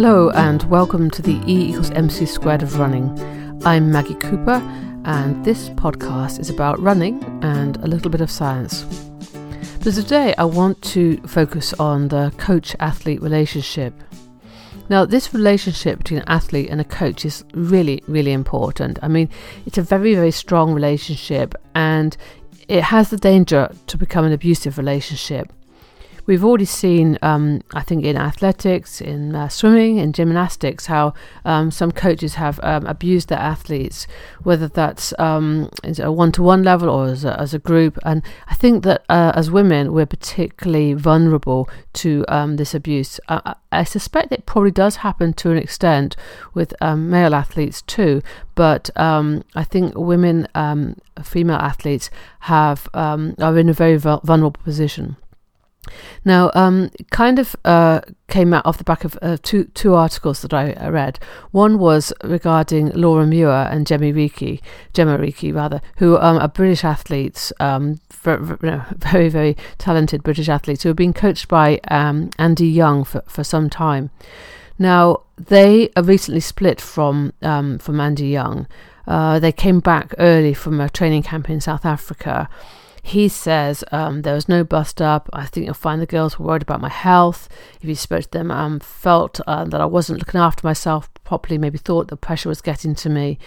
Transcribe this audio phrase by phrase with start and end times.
[0.00, 3.18] Hello, and welcome to the E equals MC squared of running.
[3.66, 4.62] I'm Maggie Cooper,
[5.04, 8.84] and this podcast is about running and a little bit of science.
[9.82, 13.92] But today I want to focus on the coach athlete relationship.
[14.88, 19.00] Now, this relationship between an athlete and a coach is really, really important.
[19.02, 19.28] I mean,
[19.66, 22.16] it's a very, very strong relationship, and
[22.68, 25.52] it has the danger to become an abusive relationship.
[26.28, 31.14] We've already seen, um, I think, in athletics, in uh, swimming, in gymnastics, how
[31.46, 34.06] um, some coaches have um, abused their athletes,
[34.42, 37.98] whether that's um, at a one to one level or as a, as a, group.
[38.04, 43.18] And I think that uh, as women, we're particularly vulnerable to um, this abuse.
[43.30, 46.14] I, I, suspect it probably does happen to an extent
[46.52, 48.20] with um, male athletes too,
[48.54, 50.46] but I think women,
[51.24, 52.10] female athletes,
[52.40, 55.16] have are in a very vulnerable position.
[56.24, 60.42] Now, um, kind of uh, came out off the back of uh, two two articles
[60.42, 61.18] that I, read.
[61.50, 64.62] One was regarding Laura Muir and Jemma Riki,
[64.94, 70.90] Jemma Reekie rather, who um, are British athletes, um, very very talented British athletes who
[70.90, 74.10] have been coached by um, Andy Young for, for some time.
[74.78, 78.66] Now they recently split from um, from Andy Young.
[79.06, 82.46] Uh, they came back early from a training camp in South Africa
[83.08, 85.28] he says um, there was no bust up.
[85.32, 87.48] I think you'll find the girls were worried about my health.
[87.80, 91.58] If you spoke to them, um, felt uh, that I wasn't looking after myself properly,
[91.58, 93.38] maybe thought the pressure was getting to me.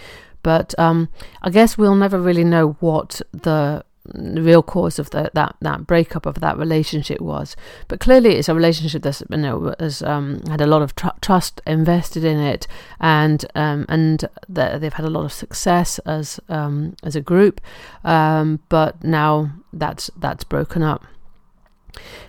[0.42, 1.08] But um,
[1.42, 5.86] I guess we'll never really know what the the real cause of the, that that
[5.86, 7.56] breakup of that relationship was.
[7.88, 11.18] But clearly, it's a relationship that's you know has um, had a lot of tr-
[11.20, 12.66] trust invested in it,
[13.00, 17.60] and um, and they've had a lot of success as um, as a group.
[18.04, 21.06] Um, but now that's that's broken up.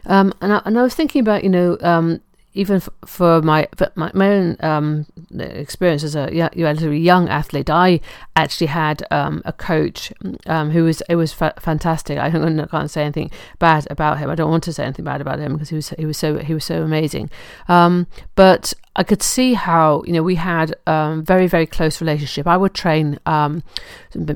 [0.05, 2.21] Um, and I, and I was thinking about you know um,
[2.53, 5.05] even f- for my my, my own um,
[5.39, 7.99] experience as a relatively young athlete, I
[8.35, 10.13] actually had um, a coach
[10.47, 12.17] um, who was it was fa- fantastic.
[12.17, 14.29] I can't say anything bad about him.
[14.29, 16.37] I don't want to say anything bad about him because he was he was so
[16.37, 17.29] he was so amazing.
[17.67, 21.99] Um, but I could see how you know we had a um, very very close
[21.99, 22.45] relationship.
[22.45, 23.63] I would train um,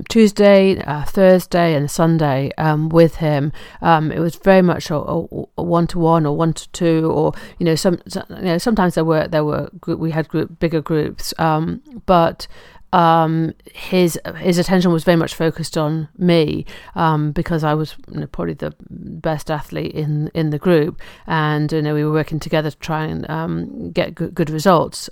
[0.09, 3.51] Tuesday, uh, Thursday, and Sunday um, with him.
[3.81, 7.65] Um, it was very much a one to one or one to two, or you
[7.65, 11.81] know some you know sometimes there were there were we had group, bigger groups, um,
[12.07, 12.47] but
[12.93, 16.65] um, his his attention was very much focused on me
[16.95, 21.71] um, because I was you know, probably the best athlete in in the group, and
[21.71, 25.09] you know we were working together to try and um, get good, good, results.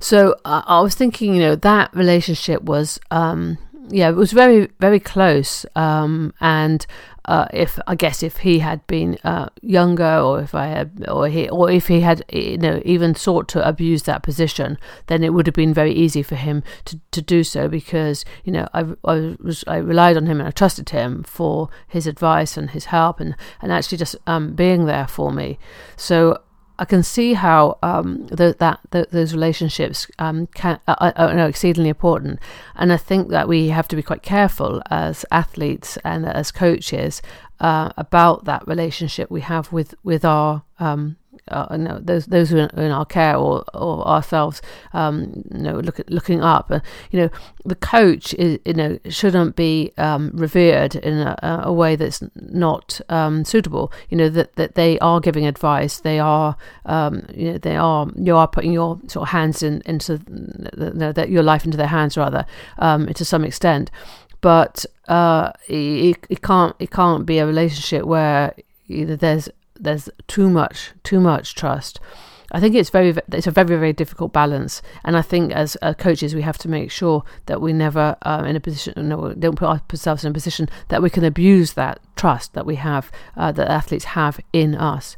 [0.00, 3.58] So uh, I was thinking, you know, that relationship was um,
[3.88, 6.86] yeah, it was very very close, um, and
[7.26, 11.28] uh, if I guess if he had been uh, younger, or if I had, or
[11.28, 14.78] he, or if he had, you know, even sought to abuse that position,
[15.08, 18.52] then it would have been very easy for him to, to do so because you
[18.52, 22.56] know I, I was I relied on him and I trusted him for his advice
[22.56, 25.58] and his help and and actually just um, being there for me.
[25.96, 26.40] So
[26.78, 31.88] I can see how um, the, that the, those relationships um, can, are, are, exceedingly
[31.88, 32.38] important,
[32.74, 37.22] and I think that we have to be quite careful as athletes and as coaches
[37.60, 41.16] uh, about that relationship we have with with our um,
[41.48, 44.60] uh, no, those those who are in our care or, or ourselves,
[44.92, 46.70] um, you know, look looking up.
[47.10, 47.30] You know,
[47.64, 53.00] the coach is, you know shouldn't be um, revered in a, a, way that's not
[53.08, 53.92] um, suitable.
[54.10, 56.00] You know that, that they are giving advice.
[56.00, 59.82] They are, um, you know, they are you are putting your sort of hands in
[59.86, 62.44] into the, the, your life into their hands rather
[62.78, 63.90] um, to some extent.
[64.40, 68.54] But uh, it, it can't it can't be a relationship where
[68.88, 69.48] either there's
[69.80, 72.00] there's too much too much trust.
[72.52, 75.94] I think it's very it's a very very difficult balance, and I think as uh,
[75.94, 79.56] coaches we have to make sure that we never uh, in a position no, don't
[79.56, 83.52] put ourselves in a position that we can abuse that trust that we have uh,
[83.52, 85.16] that athletes have in us.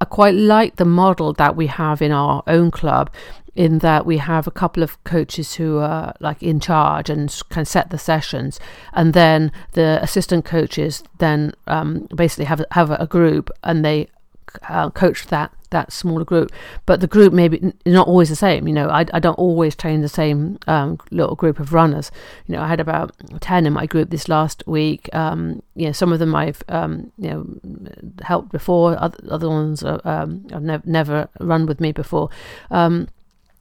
[0.00, 3.10] I quite like the model that we have in our own club
[3.56, 7.64] in that we have a couple of coaches who are like in charge and can
[7.64, 8.60] set the sessions,
[8.92, 14.08] and then the assistant coaches then um, basically have have a group and they
[14.68, 16.52] uh, coach that that smaller group.
[16.84, 18.68] But the group maybe not always the same.
[18.68, 22.10] You know, I, I don't always train the same um, little group of runners.
[22.46, 25.08] You know, I had about ten in my group this last week.
[25.14, 27.46] Um, you know, some of them I've um, you know
[28.22, 29.00] helped before.
[29.00, 32.30] Other, other ones are, um, I've never never run with me before.
[32.70, 33.08] Um,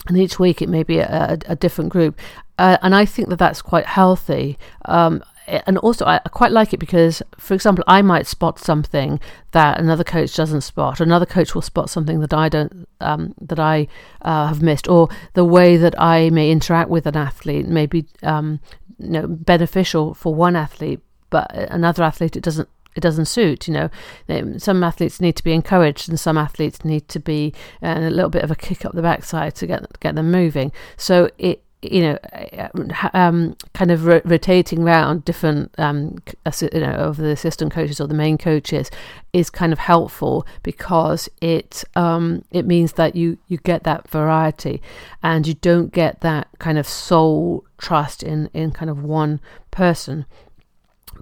[0.08, 1.08] and each week it may be a,
[1.48, 2.20] a, a different group.
[2.58, 4.58] Uh, and I think that that's quite healthy.
[4.86, 9.20] Um, and also I quite like it because, for example, I might spot something
[9.52, 11.00] that another coach doesn't spot.
[11.00, 13.88] Another coach will spot something that I don't, um, that I
[14.22, 18.06] uh, have missed, or the way that I may interact with an athlete may be,
[18.24, 18.60] um,
[18.98, 23.68] you know, beneficial for one athlete, but another athlete it doesn't it doesn't suit.
[23.68, 23.90] You
[24.28, 27.54] know, some athletes need to be encouraged, and some athletes need to be
[27.84, 30.72] uh, a little bit of a kick up the backside to get get them moving.
[30.98, 31.62] So it
[31.92, 32.18] you know,
[33.14, 36.18] um, kind of ro- rotating around different, um,
[36.62, 38.90] you know, of the assistant coaches or the main coaches
[39.34, 44.82] is kind of helpful because it um, it means that you you get that variety
[45.22, 49.40] and you don't get that kind of sole trust in in kind of one
[49.72, 50.26] person.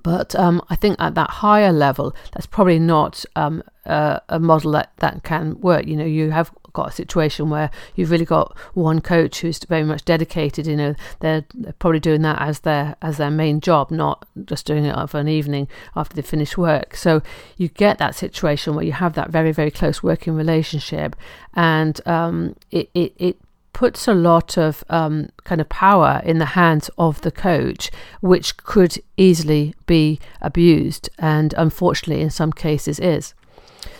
[0.01, 4.71] But um, I think at that higher level, that's probably not um, uh, a model
[4.71, 5.85] that, that can work.
[5.85, 9.83] You know, you have got a situation where you've really got one coach who's very
[9.83, 10.67] much dedicated.
[10.67, 14.65] You know, they're, they're probably doing that as their as their main job, not just
[14.65, 16.95] doing it for an evening after they finish work.
[16.95, 17.21] So
[17.57, 21.15] you get that situation where you have that very very close working relationship,
[21.53, 23.37] and um, it, it it
[23.73, 27.91] puts a lot of um, kind of power in the hands of the coach,
[28.21, 33.33] which could easily be abused, and unfortunately, in some cases, is.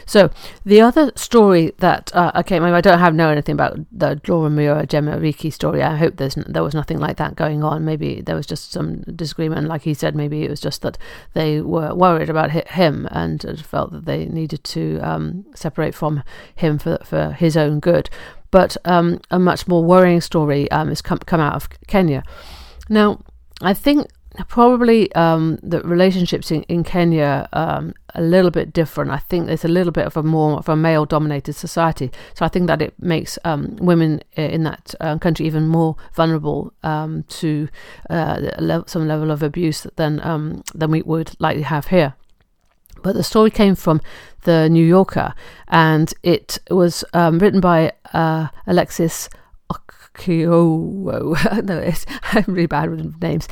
[0.06, 0.30] So
[0.66, 4.86] the other story that uh, okay, I don't have know anything about the Laura Miura
[4.86, 5.82] Jemma Reekie story.
[5.82, 7.86] I hope there's n- there was nothing like that going on.
[7.86, 10.16] Maybe there was just some disagreement, like he said.
[10.16, 10.98] Maybe it was just that
[11.34, 16.24] they were worried about him and felt that they needed to um, separate from
[16.56, 18.10] him for for his own good.
[18.54, 22.22] But um, a much more worrying story um, has come come out of Kenya.
[22.88, 23.18] Now,
[23.72, 24.08] I think
[24.48, 29.10] probably um, the relationships in, in Kenya um, a little bit different.
[29.10, 32.12] I think there's a little bit of a more of a male dominated society.
[32.36, 36.74] So I think that it makes um, women in that uh, country even more vulnerable
[36.84, 37.68] um, to
[38.12, 42.14] uh, some level of abuse than um, than we would likely have here.
[43.04, 44.00] But the story came from
[44.44, 45.34] the New Yorker,
[45.68, 49.30] and it was um, written by uh, Alexis
[50.14, 51.64] Kiowo.
[51.64, 53.48] no, it's, I'm really bad with names.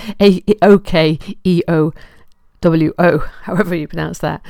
[0.61, 1.93] O K E O
[2.61, 4.41] W O, however you pronounce that.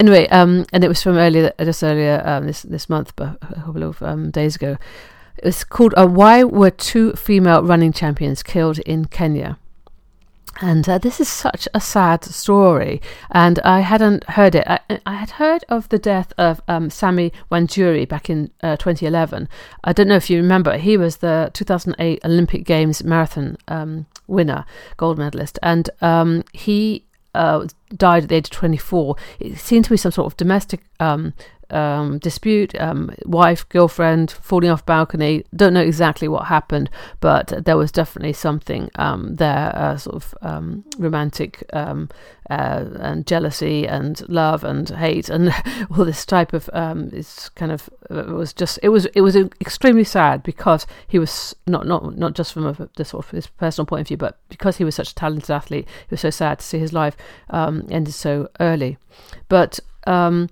[0.00, 3.54] Anyway, um, and it was from earlier, just earlier um, this this month, but a
[3.54, 4.76] couple of um, days ago.
[5.38, 9.58] It was called uh, "Why Were Two Female Running Champions Killed in Kenya?"
[10.60, 14.64] And uh, this is such a sad story, and I hadn't heard it.
[14.66, 19.48] I, I had heard of the death of um, Sammy Wanjiru back in uh, 2011.
[19.82, 24.64] I don't know if you remember, he was the 2008 Olympic Games marathon um, winner,
[24.96, 27.04] gold medalist, and um, he
[27.34, 27.66] uh,
[27.96, 29.16] died at the age of 24.
[29.40, 31.34] It seemed to be some sort of domestic um,
[31.74, 35.44] um, dispute, um, wife, girlfriend falling off balcony.
[35.54, 36.88] Don't know exactly what happened,
[37.20, 42.08] but there was definitely something um, there, uh, sort of um, romantic um,
[42.50, 45.52] uh, and jealousy and love and hate and
[45.90, 49.22] all this type of um, it's kind of uh, it was just it was it
[49.22, 53.30] was extremely sad because he was not not not just from a, the sort of
[53.30, 56.20] his personal point of view, but because he was such a talented athlete, it was
[56.20, 57.16] so sad to see his life
[57.50, 58.98] ended so early.
[59.48, 60.48] But um,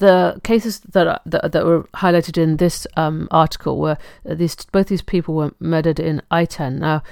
[0.00, 3.96] the cases that, that, that were highlighted in this um, article were
[4.28, 6.78] uh, these both these people were murdered in Iten.
[6.78, 7.02] Now,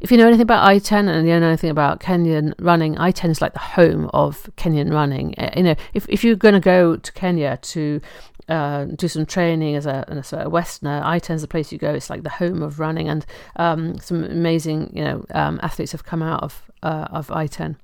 [0.00, 3.42] if you know anything about Iten and you know anything about Kenyan running, Iten is
[3.42, 5.34] like the home of Kenyan running.
[5.38, 8.00] Uh, you know, if if you're going to go to Kenya to
[8.48, 11.92] uh, do some training as a, as a Westerner, Iten is the place you go.
[11.92, 13.26] It's like the home of running, and
[13.56, 17.76] um, some amazing you know um, athletes have come out of uh, of Iten.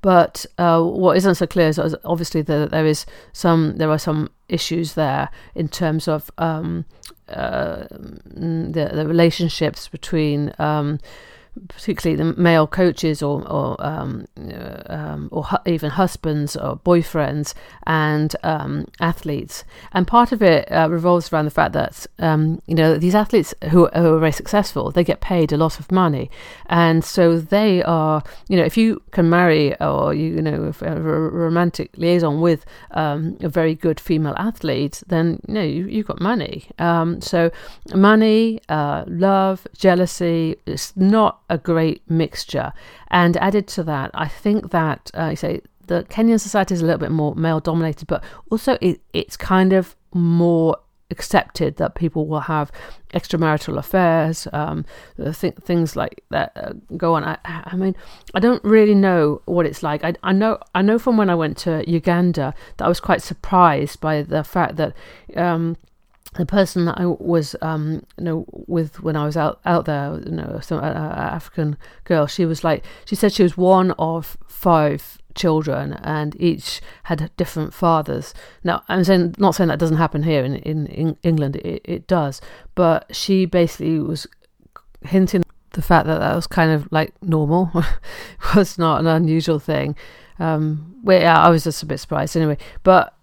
[0.00, 4.30] But uh, what isn't so clear is obviously that there is some there are some
[4.48, 6.84] issues there in terms of um,
[7.28, 10.98] uh, the the relationships between um,
[11.68, 17.54] particularly the male coaches or or um, uh, um, or hu- even husbands or boyfriends
[17.86, 19.64] and um, athletes.
[19.92, 23.54] And part of it uh, revolves around the fact that um, you know these athletes
[23.70, 26.30] who, who, are very successful, they get paid a lot of money,
[26.66, 31.00] and so they are you know if you can marry or you, you know a
[31.00, 36.20] romantic liaison with um, a very good female athlete, then you know you, have got
[36.20, 36.68] money.
[36.78, 37.50] Um, so
[37.94, 42.72] money, uh, love, jealousy, it's not a great mixture.
[43.08, 46.86] And added to that, I think that uh, you say the Kenyan society is a
[46.86, 50.78] little bit more male dominated, but also it, it's kind of more
[51.10, 52.72] accepted that people will have
[53.12, 54.86] extramarital affairs, um,
[55.18, 57.22] th- things like that uh, go on.
[57.22, 57.94] I, I, mean,
[58.34, 60.02] I don't really know what it's like.
[60.02, 63.20] I, I, know, I know from when I went to Uganda that I was quite
[63.20, 64.94] surprised by the fact that.
[65.36, 65.76] Um,
[66.34, 70.18] the person that I was, um, you know, with when I was out out there,
[70.24, 72.26] you know, some uh, African girl.
[72.26, 77.74] She was like, she said she was one of five children, and each had different
[77.74, 78.32] fathers.
[78.64, 81.56] Now, I'm saying not saying that doesn't happen here in in, in England.
[81.56, 82.40] It, it does,
[82.74, 84.26] but she basically was
[85.04, 87.70] hinting the fact that that was kind of like normal
[88.54, 89.96] was not an unusual thing.
[90.38, 93.14] Um, well, yeah, I was just a bit surprised anyway, but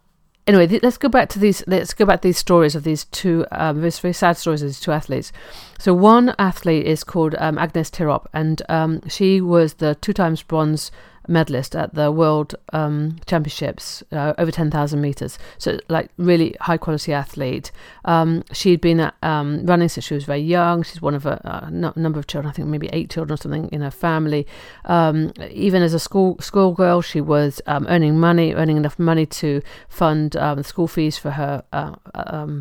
[0.49, 1.63] anyway, th- let's go back to these.
[1.67, 4.69] Let's go back to these stories of these two, um, these very sad stories of
[4.69, 5.31] these two athletes.
[5.77, 10.43] So one athlete is called um, Agnes Tirop, and um, she was the two times
[10.43, 10.91] bronze
[11.29, 15.37] medalist at the World um, Championships uh, over 10,000 meters.
[15.57, 17.71] So, like, really high quality athlete.
[18.05, 20.83] Um, she'd been um, running since she was very young.
[20.83, 23.69] She's one of a, a number of children, I think maybe eight children or something
[23.69, 24.47] in her family.
[24.85, 29.61] Um, even as a school schoolgirl, she was um, earning money, earning enough money to
[29.87, 31.95] fund um, school fees for her uh,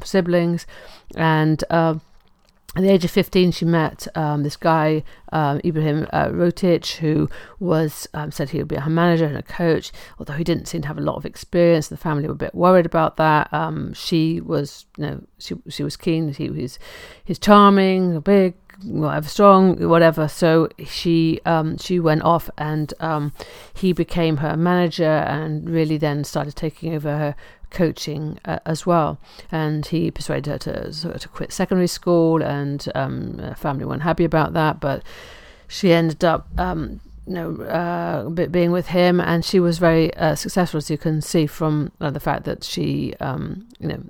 [0.05, 0.67] siblings.
[1.17, 1.95] And uh,
[2.79, 8.07] at the age of 15, she met um, this guy, um, Ibrahim uh, who was
[8.15, 10.89] um, said he would be her manager and a coach, although he didn't seem to
[10.89, 11.89] have a lot of experience.
[11.89, 13.53] The family were a bit worried about that.
[13.53, 16.33] Um, she was, you know, she, she was keen.
[16.33, 16.79] He was,
[17.25, 18.55] he's charming, big,
[18.85, 20.29] whatever, strong, whatever.
[20.29, 23.33] So she um, she went off, and um,
[23.75, 27.35] he became her manager, and really then started taking over her
[27.71, 29.19] coaching uh, as well.
[29.53, 34.53] And he persuaded her to to quit secondary school, and um, family weren't happy about
[34.55, 34.81] that.
[34.81, 35.03] But
[35.67, 40.35] she ended up, um, you know, uh, being with him, and she was very uh,
[40.35, 44.03] successful, as you can see from uh, the fact that she, um, you know,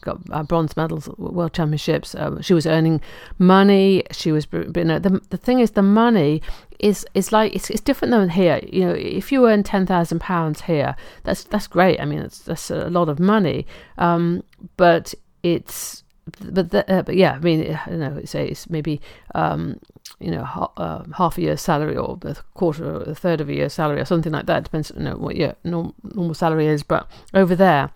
[0.00, 2.14] got uh, bronze medals at world championships.
[2.14, 3.00] Uh, she was earning
[3.38, 4.02] money.
[4.10, 6.42] She was, you know, the the thing is, the money
[6.78, 8.60] is is like it's, it's different than here.
[8.70, 12.00] You know, if you earn ten thousand pounds here, that's that's great.
[12.00, 13.66] I mean, it's that's a lot of money.
[13.98, 14.42] Um,
[14.76, 16.04] but it's
[16.40, 18.20] but the, uh, but yeah, I mean, I don't know.
[18.24, 19.00] Say it's maybe
[19.34, 19.78] um,
[20.20, 23.48] you know ha- uh, half a year's salary or a quarter or a third of
[23.48, 24.64] a year's salary or something like that.
[24.64, 26.82] Depends, you know, what your norm, normal salary is.
[26.82, 27.90] But over there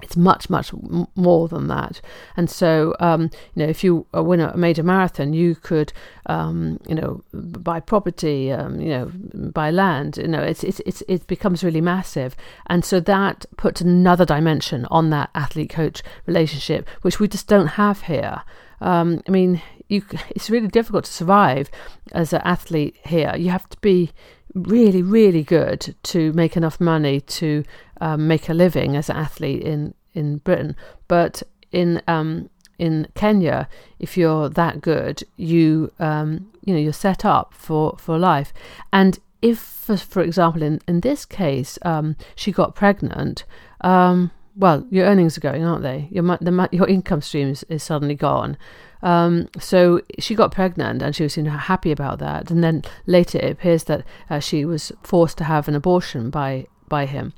[0.00, 0.72] it's much much
[1.14, 2.00] more than that.
[2.36, 5.92] And so um, you know if you win a major marathon you could
[6.26, 9.12] um, you know buy property um, you know
[9.52, 12.34] buy land you know it's, it's it's it becomes really massive.
[12.66, 17.68] And so that puts another dimension on that athlete coach relationship which we just don't
[17.68, 18.42] have here.
[18.80, 21.70] Um, I mean, you, it's really difficult to survive
[22.12, 23.34] as an athlete here.
[23.36, 24.12] You have to be
[24.54, 27.64] really, really good to make enough money to
[28.02, 30.76] um, make a living as an athlete in in Britain.
[31.08, 33.68] But in um, in Kenya,
[34.00, 38.52] if you're that good, you um, you know you're set up for for life.
[38.92, 43.44] And if, for, for example, in in this case, um, she got pregnant.
[43.80, 46.08] Um, well, your earnings are going, aren't they?
[46.10, 48.58] Your the, your income stream is, is suddenly gone.
[49.02, 52.50] Um, so she got pregnant and she was happy about that.
[52.50, 56.66] And then later it appears that uh, she was forced to have an abortion by
[56.88, 57.32] by him.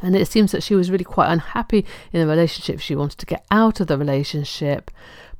[0.00, 2.80] And it seems that she was really quite unhappy in the relationship.
[2.80, 4.90] She wanted to get out of the relationship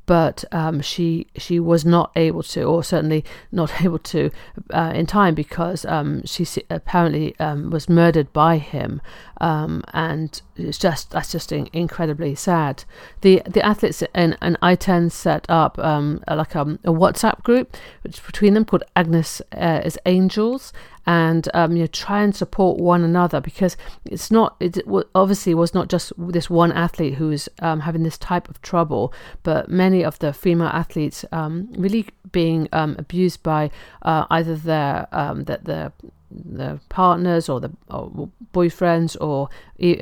[0.07, 4.31] but um, she she was not able to, or certainly not able to,
[4.73, 9.01] uh, in time because um, she apparently um, was murdered by him,
[9.41, 12.85] um, and it's just that's just incredibly sad.
[13.23, 18.25] The the athletes in an Iten set up um, like um, a WhatsApp group which
[18.25, 20.73] between them called Agnes uh, as Angels,
[21.07, 24.79] and um, you know try and support one another because it's not it
[25.15, 29.13] obviously was not just this one athlete who was um, having this type of trouble,
[29.43, 33.71] but many of the female athletes um, really being um, abused by
[34.03, 35.93] uh, either their um, that the
[36.31, 39.49] the partners or the or boyfriends or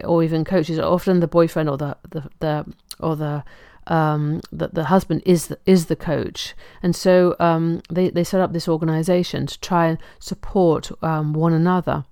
[0.04, 0.78] or even coaches.
[0.78, 3.44] Often the boyfriend or the the, the or the
[3.86, 8.40] um, that the husband is the, is the coach, and so um, they they set
[8.40, 12.04] up this organization to try and support um, one another.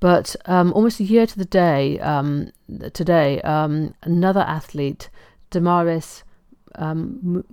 [0.00, 2.50] But um, almost a year to the day um,
[2.92, 5.10] today, um, another athlete,
[5.50, 6.24] Damaris
[6.74, 7.44] um,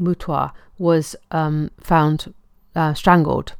[0.79, 1.15] was
[1.79, 2.33] found
[2.75, 3.53] uh, strangled,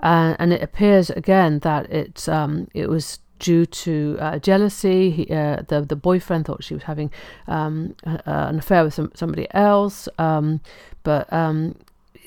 [0.00, 2.28] uh, and it appears again that it
[2.74, 5.10] it was due to uh, jealousy.
[5.10, 7.10] He, uh, the the boyfriend thought she was having
[7.46, 10.60] um, an affair with some, somebody else, um,
[11.02, 11.76] but um,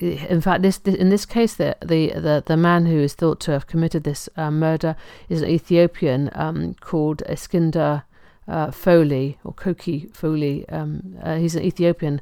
[0.00, 3.40] in fact, this, this, in this case, the, the the the man who is thought
[3.40, 4.96] to have committed this uh, murder
[5.28, 8.04] is an Ethiopian um, called Eskinder
[8.48, 10.68] uh, Foley or Koki Foley.
[10.68, 12.20] Um, uh, he's an Ethiopian,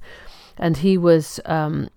[0.57, 1.89] and he was um,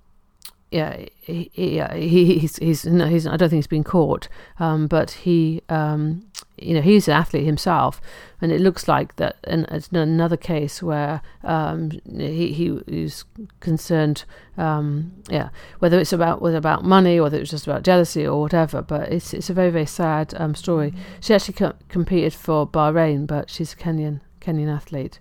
[0.72, 5.12] yeah, he, he, he's, he's, no, he's, I don't think he's been caught, um, but
[5.12, 6.26] he, um,
[6.62, 8.00] you know he's an athlete himself,
[8.40, 9.36] and it looks like that.
[9.44, 13.26] And it's another case where um, he he is
[13.60, 14.24] concerned,
[14.58, 15.50] um, yeah,
[15.80, 18.82] whether it's about whether about money or whether it's just about jealousy or whatever.
[18.82, 20.94] But it's it's a very very sad um, story.
[21.20, 25.20] She actually co- competed for Bahrain, but she's a Kenyan Kenyan athlete.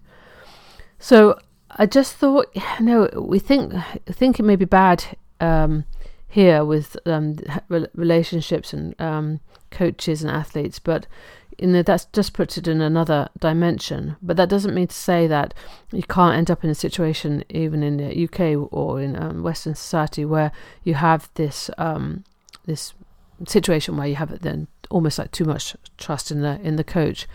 [0.99, 1.39] So
[1.71, 3.73] I just thought, you know, we think
[4.07, 5.05] think it may be bad
[5.41, 5.85] um,
[6.29, 7.37] here with um,
[7.69, 11.07] relationships and um, coaches and athletes, but
[11.59, 14.17] you know that's just puts it in another dimension.
[14.23, 15.53] But that doesn't mean to say that
[15.93, 19.75] you can't end up in a situation, even in the UK or in um, Western
[19.75, 20.53] society, where
[20.85, 22.25] you have this um,
[22.67, 22.95] this
[23.47, 27.27] situation where you have then almost like too much trust in the in the coach.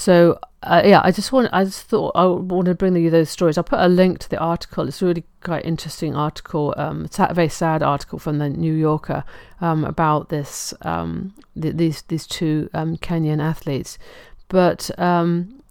[0.00, 3.28] So uh, yeah, I just want I just thought I want to bring you those
[3.28, 3.58] stories.
[3.58, 4.88] I'll put a link to the article.
[4.88, 6.72] It's a really quite interesting article.
[6.78, 9.24] Um, it's a very sad article from the New Yorker
[9.60, 13.98] um, about this um, th- these these two um, Kenyan athletes.
[14.48, 15.62] But um,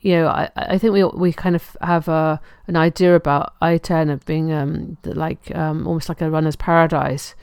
[0.00, 4.10] you know, I, I think we we kind of have a an idea about Iten
[4.10, 7.34] of being um, like almost like a runner's paradise,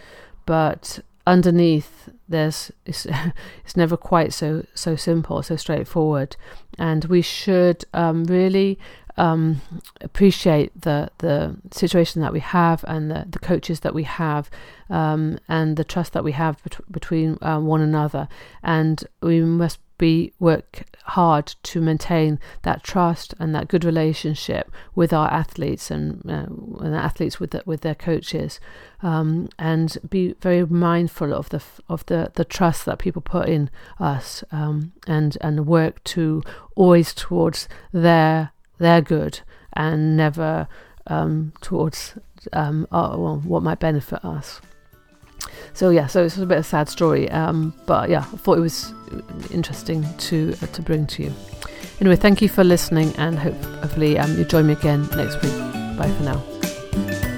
[0.47, 3.05] but underneath there's it's,
[3.65, 6.35] it's never quite so so simple so straightforward.
[6.79, 8.79] And we should um, really
[9.17, 9.61] um,
[10.01, 14.49] appreciate the the situation that we have and the, the coaches that we have
[14.89, 18.27] um, and the trust that we have bet- between uh, one another.
[18.63, 25.13] And we must be work hard to maintain that trust and that good relationship with
[25.13, 26.47] our athletes and, uh,
[26.83, 28.59] and athletes with the, with their coaches,
[29.03, 33.69] um, and be very mindful of the of the, the trust that people put in
[33.99, 36.41] us, um, and and work to
[36.75, 38.51] always towards their
[38.81, 39.39] their good
[39.73, 40.67] and never
[41.07, 42.15] um, towards
[42.53, 44.61] um, our, well, what might benefit us.
[45.73, 48.57] So yeah, so it's a bit of a sad story, um, but yeah, I thought
[48.57, 48.93] it was
[49.51, 51.33] interesting to uh, to bring to you.
[51.99, 55.53] Anyway, thank you for listening, and hope, hopefully um, you join me again next week.
[55.97, 57.30] Bye for now.